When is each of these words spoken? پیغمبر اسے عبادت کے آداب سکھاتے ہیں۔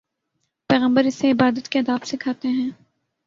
پیغمبر 0.69 1.03
اسے 1.03 1.31
عبادت 1.31 1.69
کے 1.69 1.79
آداب 1.79 2.05
سکھاتے 2.05 2.47
ہیں۔ 2.47 2.69